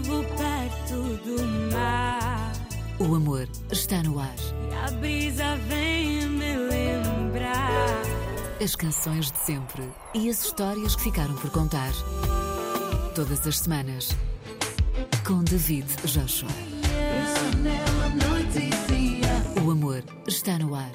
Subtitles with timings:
[0.00, 2.52] vivo perto do mar.
[2.98, 4.34] O amor está no ar.
[4.70, 8.02] E a brisa vem me lembrar.
[8.62, 11.92] As canções de sempre e as histórias que ficaram por contar.
[13.14, 14.10] Todas as semanas.
[15.26, 16.50] Com David Joshua.
[19.64, 20.92] O amor está no ar.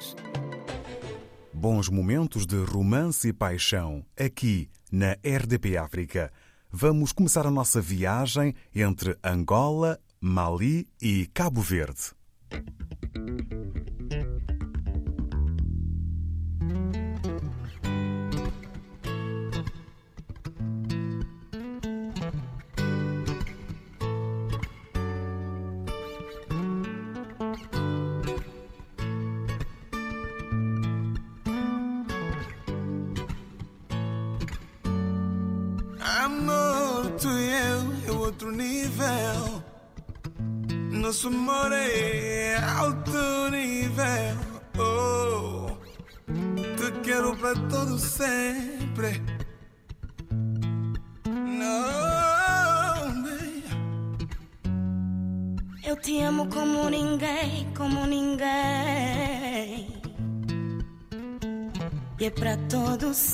[1.52, 6.32] Bons momentos de romance e paixão aqui na RDP África.
[6.74, 12.12] Vamos começar a nossa viagem entre Angola, Mali e Cabo Verde.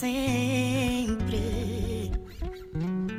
[0.08, 2.10] Sempre.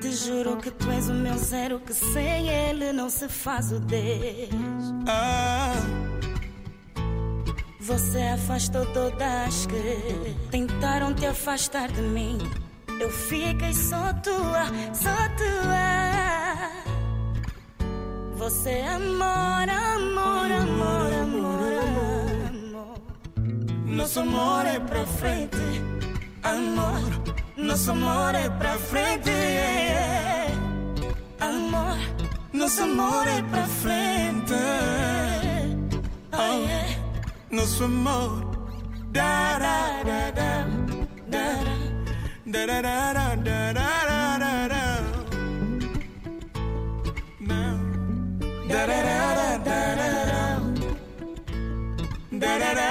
[0.01, 3.79] Te juro que tu és o meu zero, que sem ele não se faz o
[3.79, 4.49] 10.
[5.07, 5.73] Ah,
[7.79, 12.37] Você afastou todas que tentaram te afastar de mim.
[12.99, 16.69] Eu fiquei só tua, só tua.
[18.37, 22.29] Você é amor, amor, amor, amor, amor.
[23.87, 25.57] nosso amor é pra frente.
[26.43, 27.01] Amor,
[27.57, 29.31] nosso amor é pra frente.
[31.39, 31.97] Amor,
[32.53, 34.53] Nosso amor é pra frente.
[36.33, 36.95] oh yeah.
[37.51, 38.49] Nosso amor.
[39.11, 40.66] Da da da da
[41.29, 41.45] da
[42.45, 44.85] da da da da da da da da.
[47.47, 47.61] Da.
[48.69, 49.85] Da da da da da
[52.39, 52.83] da da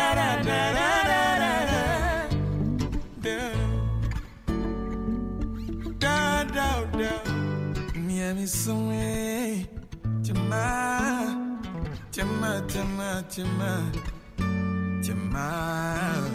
[0.72, 1.27] da da.
[8.48, 11.60] Te amar,
[12.10, 13.92] te amar, te amar,
[15.02, 16.30] te amar.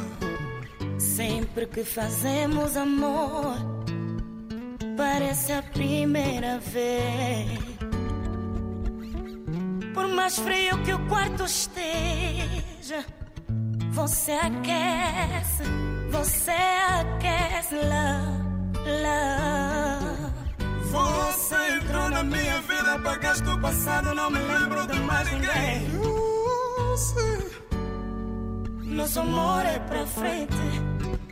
[0.99, 3.55] Sempre que fazemos amor,
[4.95, 7.59] parece a primeira vez.
[9.95, 13.03] Por mais frio que o quarto esteja,
[13.91, 15.63] você aquece,
[16.11, 20.42] você aquece, love, love.
[20.93, 25.89] Você entrou na minha vida, apagaste o passado, não me lembro de mais ninguém.
[28.95, 30.53] Nosso amor é pra frente,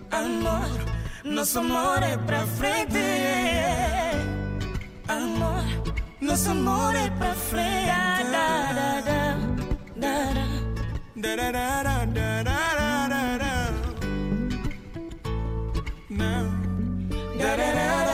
[0.10, 0.68] amor.
[1.24, 2.98] Nosso amor é pra frente,
[5.08, 5.64] amor.
[6.20, 8.32] Nosso amor é pra frente.
[8.32, 9.38] Da, da, da,
[9.96, 10.52] da, da.
[11.16, 13.38] da da da da da da, da, da, da,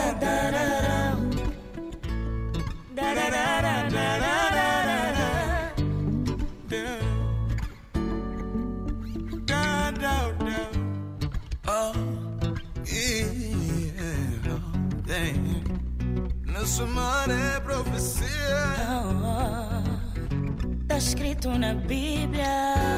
[0.03, 0.16] da,
[16.97, 18.27] amor é profecia.
[20.87, 22.97] Tá escrito na Bíblia.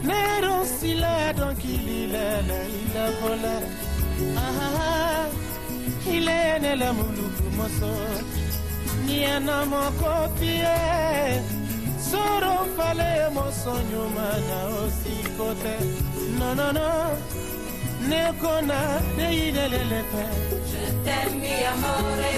[0.07, 3.55] ne ro sile donkililele ilakola
[4.45, 5.25] aha
[6.15, 7.93] ilenele muluku moso.
[12.11, 12.55] Soro
[13.35, 15.75] moso nyuma na osikote.
[20.71, 22.31] Je t'aime mi amore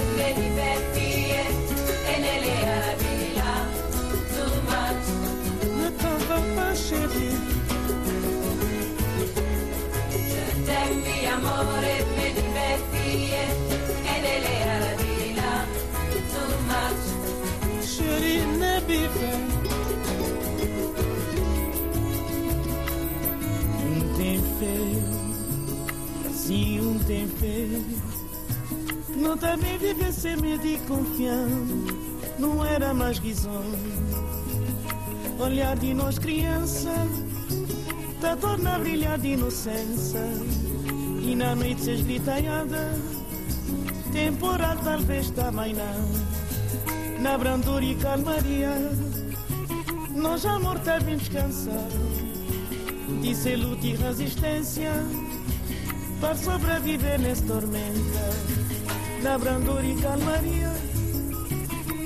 [27.04, 27.84] sim, tem feio.
[29.16, 31.94] Não também viver sem medo e confiança,
[32.38, 33.78] não era mais risonho.
[35.38, 36.92] Olhar de nós criança,
[38.20, 40.20] tá torna a brilhar de inocência.
[41.22, 42.92] E na noite se esgritalhada,
[44.12, 47.20] temporal talvez também não.
[47.20, 48.76] Na brandura e calmaria,
[50.14, 51.88] nós amor bem descansar.
[53.22, 54.92] Disse luta e resistência
[56.24, 58.30] para sobreviver nessa tormenta.
[59.22, 60.72] Na brandura e calmaria,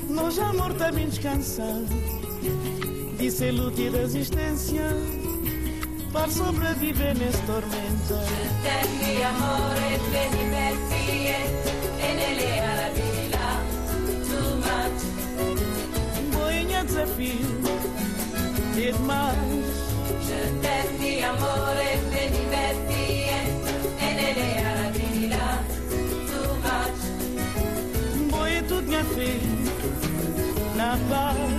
[0.09, 1.77] nós amor tá bem descansar.
[3.17, 4.83] Disse luta e resistência
[6.11, 8.19] para sobreviver nessa tormenta.
[8.27, 11.31] Je t'aime mi amore me divertie
[11.97, 13.47] e nelle aravilla
[14.27, 15.01] too much
[16.33, 17.61] Boinha desafio,
[18.75, 19.69] é demais.
[20.27, 22.29] Je t'aime mi amore me
[24.29, 25.63] divertie e nelle aravilla
[26.27, 27.01] too much
[28.29, 29.73] Boia tudo minha filha,
[30.75, 31.58] na paz.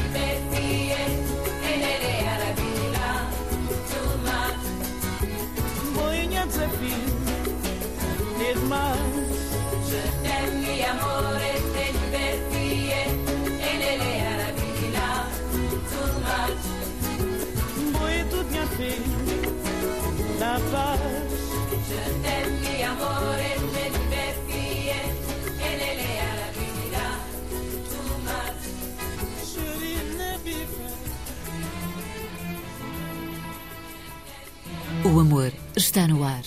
[8.71, 8.99] demais.
[9.89, 10.01] Je
[18.77, 19.17] filha,
[20.39, 21.01] na paz.
[30.43, 30.81] Vive
[35.03, 36.43] O amor está no ar.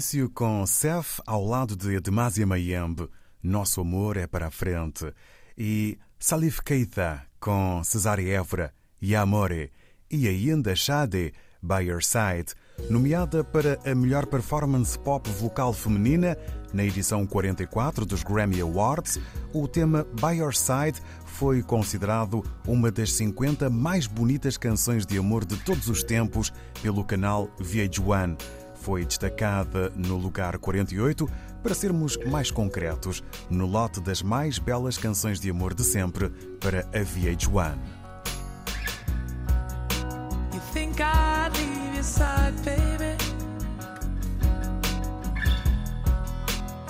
[0.00, 3.06] Início com Seth ao lado de Demasia Mayembe,
[3.42, 5.12] Nosso Amor é para a Frente,
[5.58, 9.70] e Salif Keita com Cesária Évora, Yamore,
[10.10, 12.54] e ainda Shade, By Your Side,
[12.88, 16.34] nomeada para a melhor performance pop vocal feminina
[16.72, 19.20] na edição 44 dos Grammy Awards,
[19.52, 25.44] o tema By Your Side foi considerado uma das 50 mais bonitas canções de amor
[25.44, 28.38] de todos os tempos pelo canal VH1
[28.80, 31.28] foi destacada no lugar 48,
[31.62, 36.80] para sermos mais concretos, no lote das mais belas canções de amor de sempre para
[36.80, 37.78] a VH1.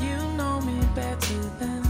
[0.00, 1.89] You know me better than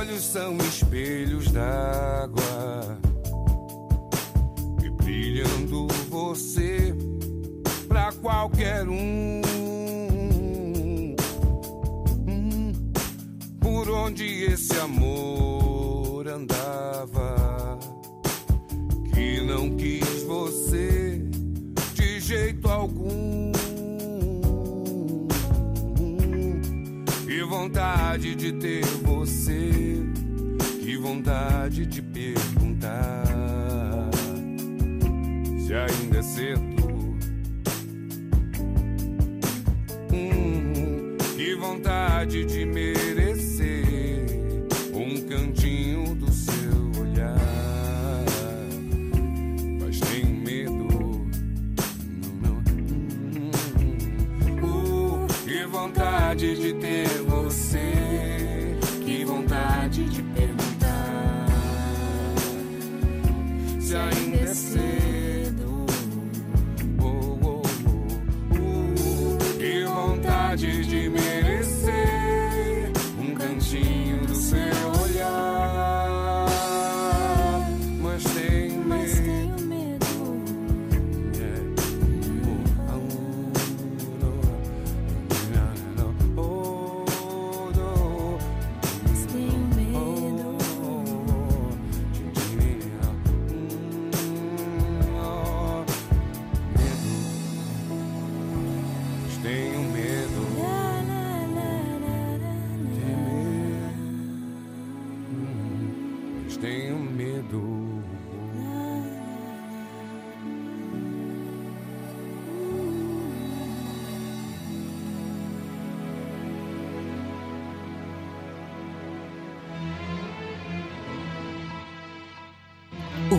[0.00, 2.98] olhos são espelhos d'água
[4.82, 6.94] e brilhando você
[7.86, 9.42] pra qualquer um.
[12.26, 12.72] Hum,
[13.60, 17.78] por onde esse amor andava
[19.14, 21.22] que não quis você
[21.94, 23.50] de jeito algum.
[27.30, 29.89] e vontade de ter você
[31.10, 33.24] vontade de perguntar
[35.58, 36.60] se ainda é cedo.
[40.12, 42.99] Hum, que vontade de me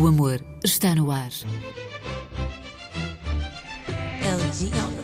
[0.02, 1.30] O amor está no ar.
[4.24, 5.01] LG.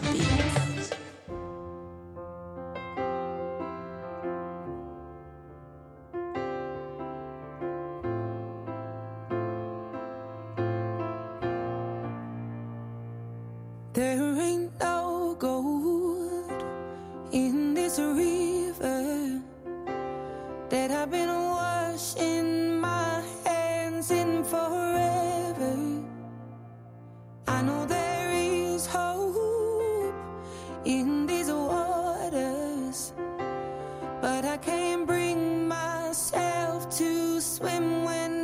[34.57, 38.36] I can't bring myself to swim when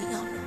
[0.00, 0.39] 定要。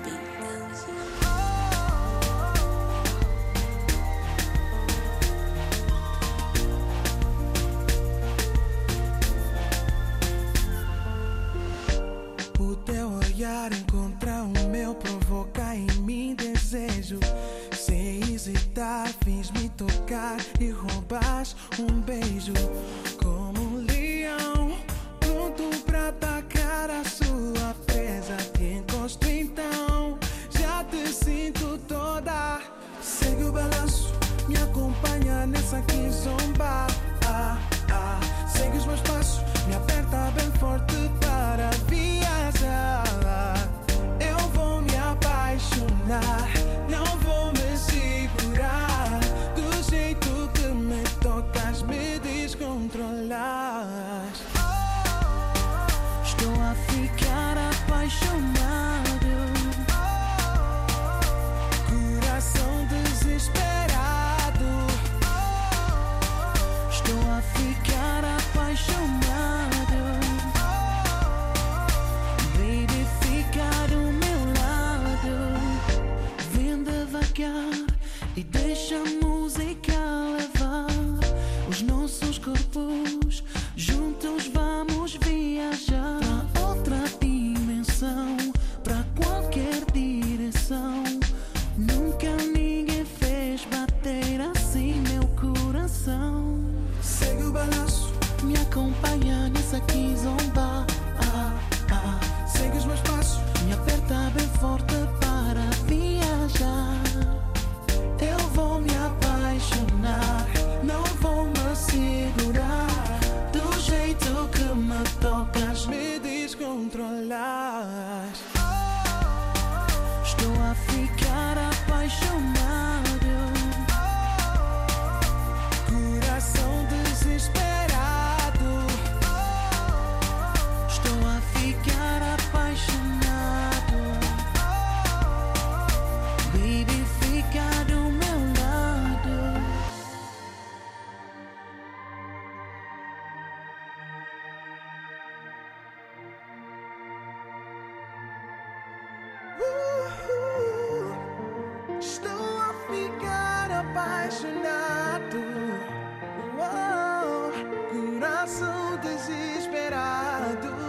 [158.54, 160.83] coração desesperado.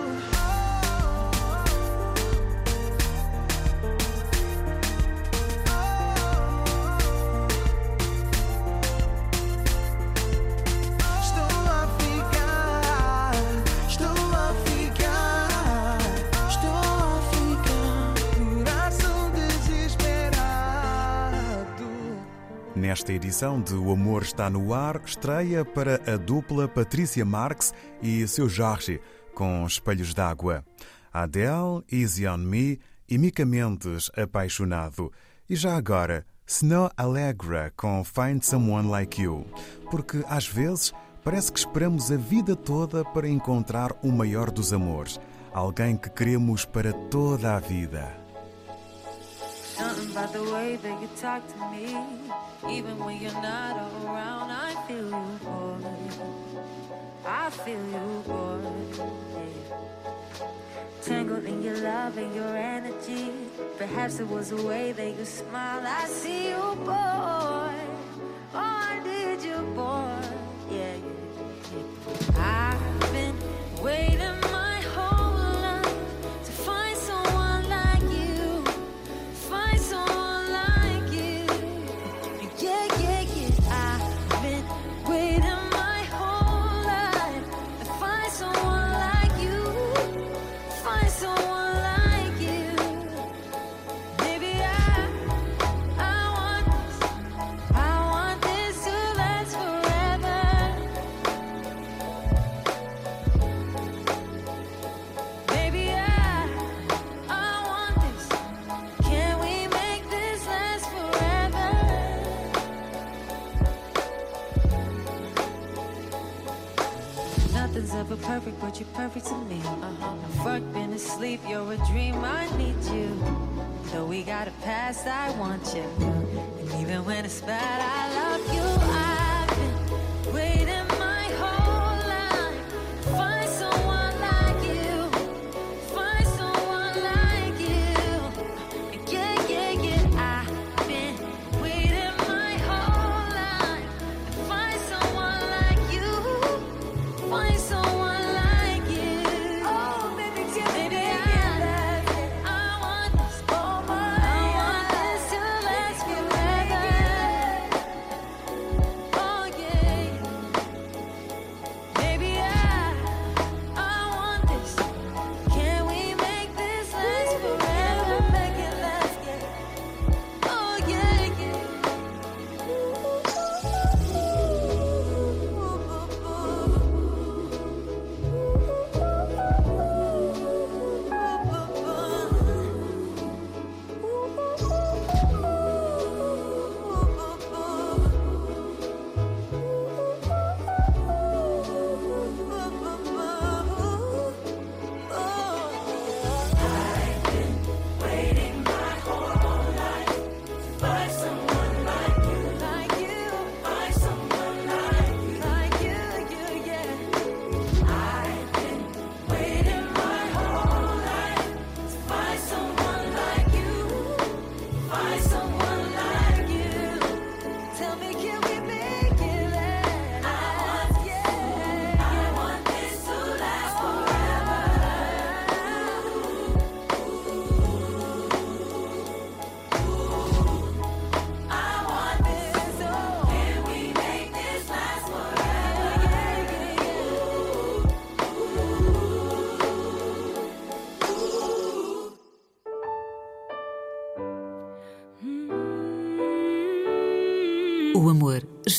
[22.95, 28.25] Esta edição de O Amor Está no Ar estreia para a dupla Patrícia Marx e
[28.29, 29.01] seu Jorge,
[29.35, 30.65] com Espelhos d'Água.
[31.13, 32.79] Adele, Easy on Me,
[33.09, 35.11] e Mickaëllus apaixonado.
[35.51, 39.45] E já agora, Snow Allegra com Find Someone Like You.
[39.91, 40.93] Porque às vezes
[41.25, 45.19] parece que esperamos a vida toda para encontrar o maior dos amores,
[45.53, 48.24] alguém que queremos para toda a vida.
[49.75, 51.99] Something about the way that you talk to me.
[52.71, 55.77] Even when you're not around, I feel you, boy.
[57.27, 58.61] I feel you, boy.
[61.03, 63.33] Tangled in your love and your energy.
[63.77, 65.85] Perhaps it was the way that you smiled.
[65.85, 66.95] I see you, boy.
[66.95, 67.75] Oh,
[68.55, 70.23] I need you, boy.
[70.71, 71.83] Yeah, yeah,
[72.37, 72.79] yeah.
[73.01, 73.37] I've been
[73.83, 74.44] waiting.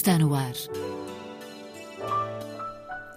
[0.06, 0.54] Está no ar.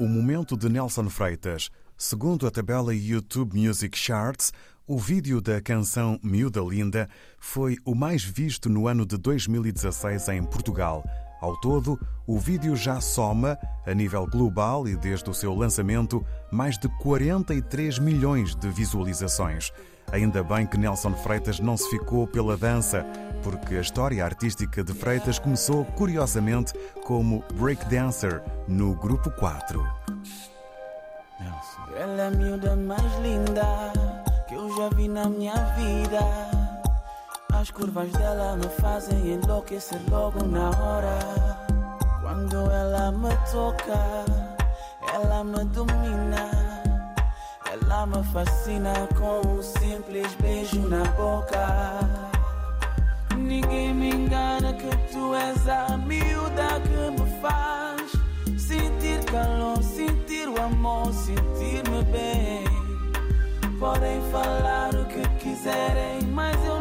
[0.01, 1.68] O momento de Nelson Freitas.
[1.98, 4.55] Segundo a tabela YouTube Music Charts,
[4.87, 7.07] o vídeo da canção Miúda Linda
[7.38, 11.05] foi o mais visto no ano de 2016 em Portugal.
[11.42, 16.79] Ao todo, o vídeo já soma, a nível global e desde o seu lançamento, mais
[16.79, 19.70] de 43 milhões de visualizações.
[20.12, 23.04] Ainda bem que Nelson Freitas não se ficou pela dança,
[23.42, 26.72] porque a história artística de Freitas começou, curiosamente,
[27.04, 29.86] como breakdancer no Grupo 4.
[31.96, 33.92] Ela é a miúda mais linda
[34.46, 36.20] que eu já vi na minha vida.
[37.52, 41.18] As curvas dela me fazem enlouquecer logo na hora.
[42.22, 44.24] Quando ela me toca,
[45.12, 46.57] ela me domina.
[47.90, 51.98] Ela me fascina com um simples beijo na boca.
[53.35, 58.12] Ninguém me engana que tu és a miúda que me faz
[58.61, 62.64] sentir calor, sentir o amor, sentir-me bem.
[63.79, 66.77] Podem falar o que quiserem, mas eu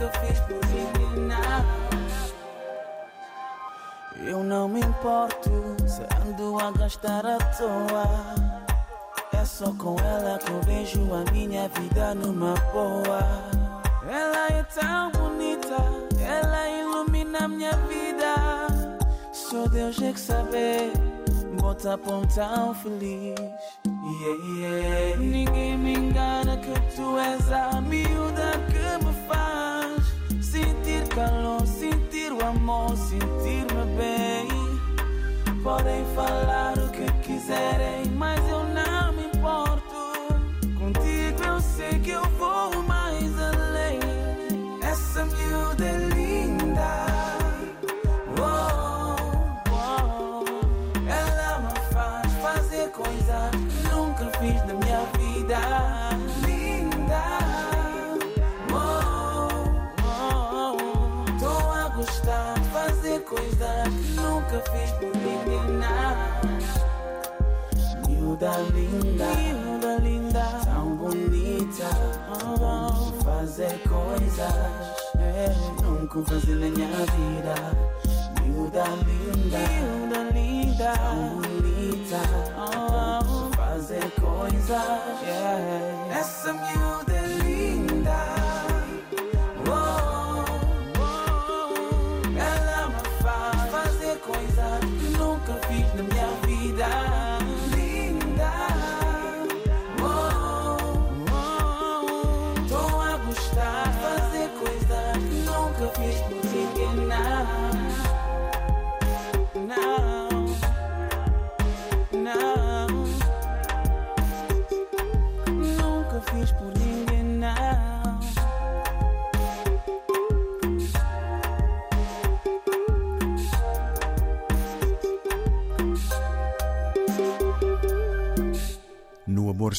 [0.00, 1.38] que nunca fiz por menina.
[4.24, 8.06] Eu não me importo se ando a gastar à toa.
[9.32, 13.20] É só com ela que eu vejo a minha vida numa boa.
[14.08, 15.76] Ela é tão bonita,
[16.20, 18.34] ela ilumina minha vida.
[19.32, 20.92] Só Deus é que sabe,
[21.60, 23.38] bota pão tão feliz.
[24.20, 25.16] Yeah, yeah.
[25.18, 28.69] Ninguém me engana que tu és a miúda
[31.14, 34.48] calor, sentir o amor, sentir-me bem.
[35.62, 40.00] Podem falar o que quiserem, mas eu não me importo.
[40.78, 44.00] Contigo eu sei que eu vou mais além.
[44.82, 46.09] Essa miúda é
[64.62, 65.10] nunca por.
[68.08, 71.88] Miúda linda, miúda linda, tão bonita.
[72.30, 73.24] Oh, oh.
[73.88, 77.54] coisas é, nunca fazer na minha vida.
[78.42, 82.20] Miúda linda, miúda linda, tão bonita.
[82.56, 85.22] Oh, fazer coisas.
[85.22, 86.18] Yeah.
[86.18, 86.89] Essa miúda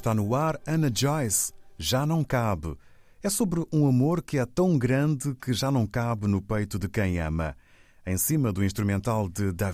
[0.01, 2.75] Está no Ar, Anna Joyce, Já Não Cabe.
[3.21, 6.89] É sobre um amor que é tão grande que já não cabe no peito de
[6.89, 7.55] quem ama.
[8.03, 9.71] Em cima do instrumental de Da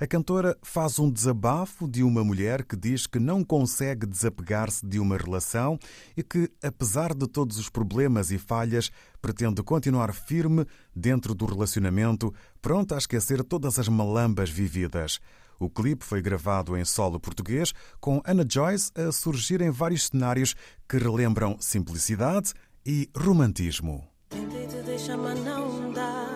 [0.00, 4.98] a cantora faz um desabafo de uma mulher que diz que não consegue desapegar-se de
[4.98, 5.78] uma relação
[6.16, 8.90] e que, apesar de todos os problemas e falhas,
[9.22, 15.20] pretende continuar firme dentro do relacionamento, pronta a esquecer todas as malambas vividas.
[15.58, 20.54] O clipe foi gravado em solo português, com Anna Joyce a surgir em vários cenários
[20.88, 22.52] que relembram simplicidade
[22.84, 24.06] e romantismo.
[24.28, 26.26] Tentei te deixar, mas não dá.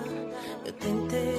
[0.65, 1.37] Eu tentei.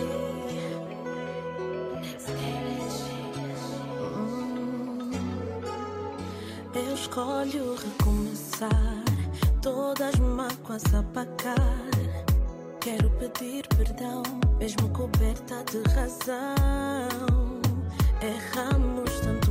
[4.15, 5.11] Hum.
[6.73, 9.03] Eu escolho recomeçar.
[9.61, 11.89] Todas mágoas apagar.
[12.79, 14.23] Quero pedir perdão,
[14.57, 17.38] mesmo coberta de razão.
[18.19, 19.48] Dejamos tanto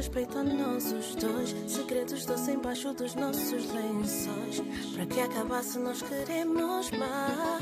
[0.00, 1.54] une só diz respeito a nós os dois.
[1.66, 4.60] Segredos doce embaixo dos nossos lençóis.
[4.94, 7.60] Para que acabar se nós queremos mais?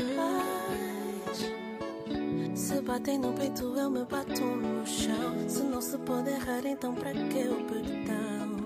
[2.55, 5.49] Se batem no peito, eu me bato no chão.
[5.49, 8.59] Se não se pode errar, então para que o perdão?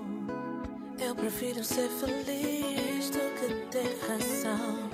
[0.99, 4.89] Eu prefiro ser feliz do que ter razão.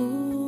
[0.00, 0.47] Uh.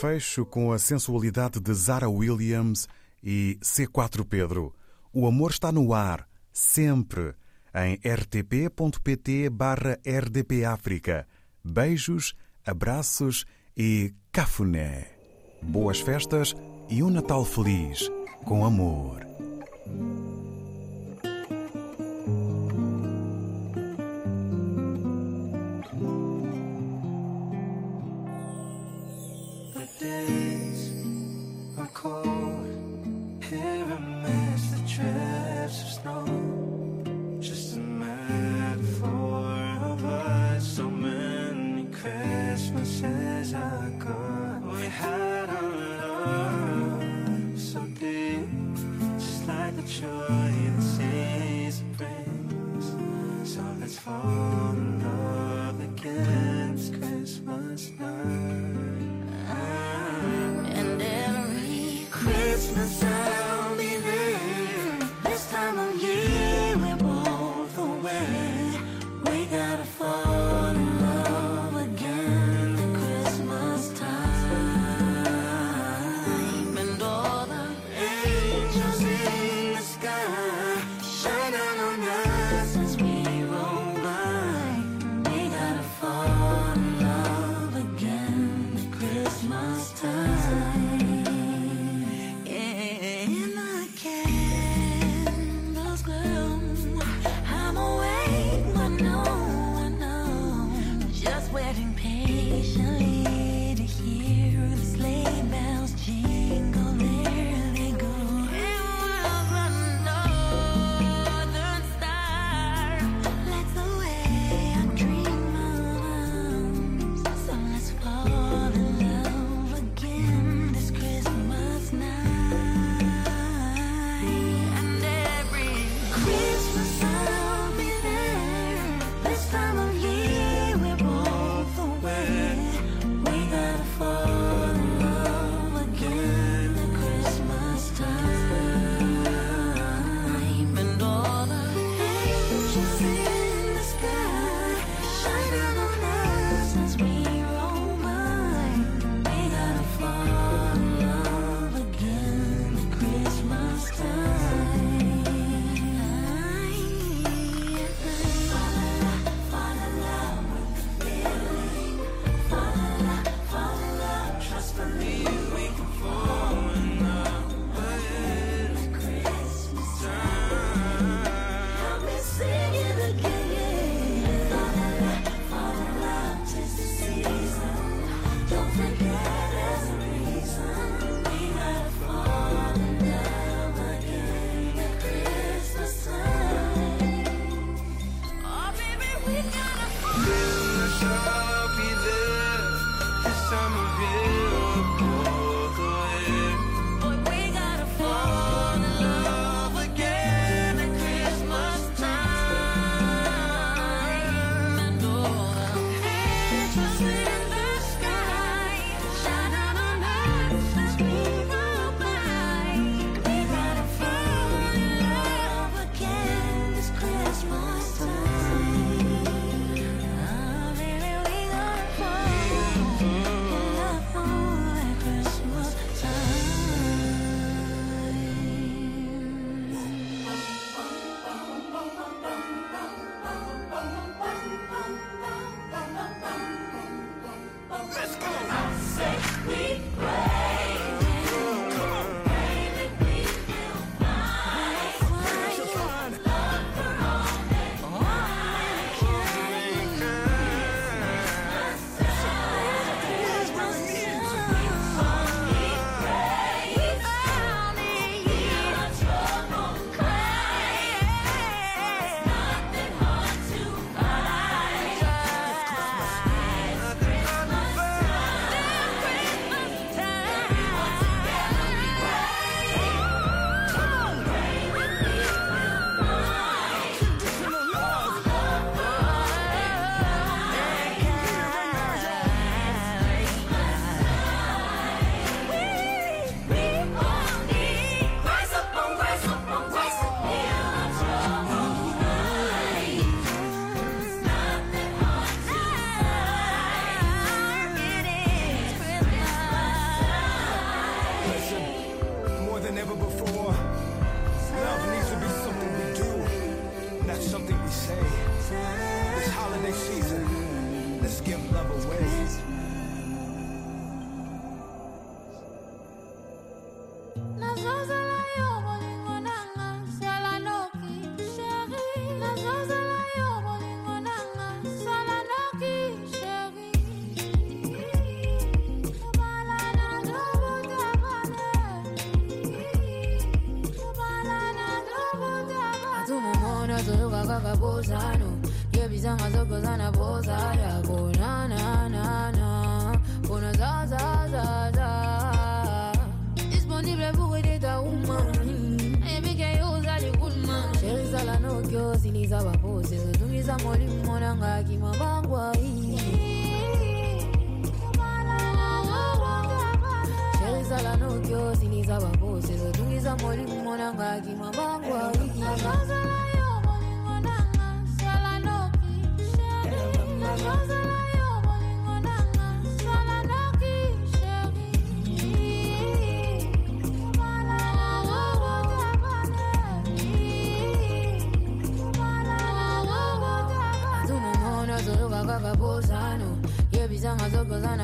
[0.00, 2.88] Fecho com a sensualidade de Zara Williams
[3.22, 4.74] e C4 Pedro.
[5.12, 7.34] O amor está no ar, sempre,
[7.74, 11.28] em rtp.pt barra rdpafrica.
[11.62, 12.34] Beijos,
[12.64, 13.44] abraços
[13.76, 15.06] e cafuné.
[15.60, 16.54] Boas festas
[16.88, 18.10] e um Natal feliz,
[18.46, 19.20] com amor.
[30.30, 30.92] Days
[31.78, 32.66] are cold.
[33.48, 36.79] Here amidst the drifts of snow.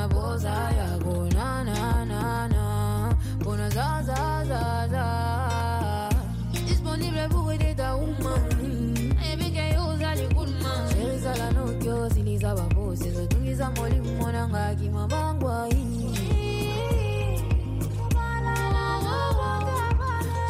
[0.07, 3.15] na boza ya go na na na na.
[3.43, 6.09] Bona za za za za.
[6.67, 14.75] Disponibile pour data umani ebike yoza likulma sheri zala nokyo ziliza babosi zotungiza molimu monanga
[14.75, 16.15] kimabangwa hii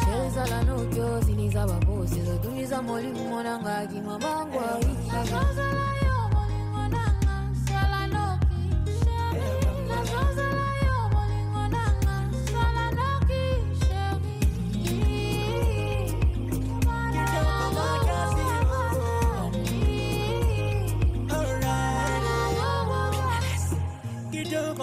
[0.04, 5.10] sheri zala nokyo ziliza babosi zotungiza molimu monanga kimabangwa hii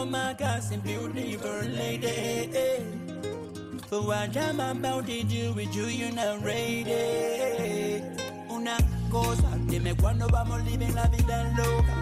[0.06, 2.49] Kidogo makasi beautiful lady.
[3.88, 8.01] For what I'm about to do with you, you're not ready
[8.49, 8.78] Una
[9.12, 11.93] cosa, dime cuándo vamos living la vida loca.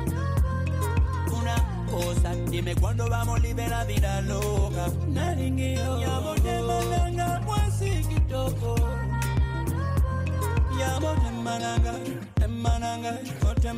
[1.31, 1.55] Una
[1.89, 4.87] cosa, dime cuándo vamos living la vida loca.
[5.07, 8.75] Naringio, yamo te malanga, mwasi kitoko
[10.79, 11.93] Yamo te malanga,
[12.35, 13.71] te malanga, oh te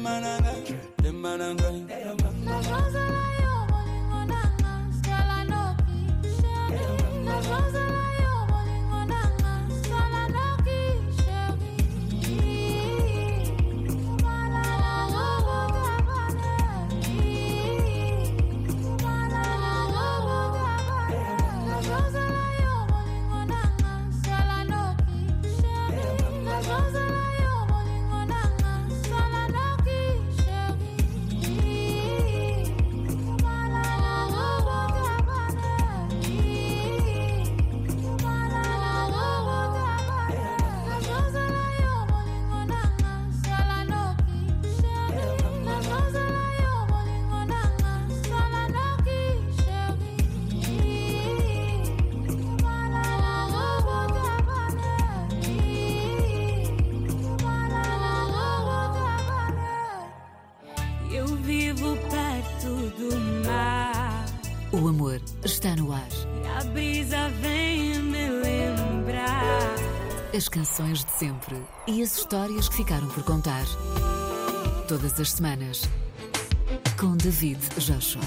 [7.44, 7.85] close
[70.46, 73.66] As canções de sempre e as histórias que ficaram por contar.
[74.88, 75.90] Todas as semanas.
[77.00, 78.22] Com David Joshua.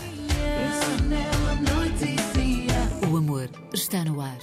[3.09, 4.37] O amor está no ar.